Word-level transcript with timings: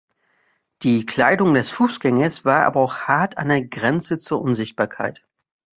Die 0.81 1.05
Kleidung 1.05 1.53
des 1.53 1.69
Fußgängers 1.69 2.43
war 2.43 2.65
aber 2.65 2.79
auch 2.79 2.95
hart 3.01 3.37
an 3.37 3.49
der 3.49 3.63
Grenze 3.63 4.17
zur 4.17 4.41
Unsichtbarkeit. 4.41 5.23